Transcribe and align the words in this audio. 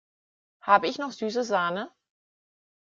Habe 0.61 0.87
ich 0.87 0.97
noch 0.97 1.11
süße 1.11 1.43
Sahne? 1.43 1.91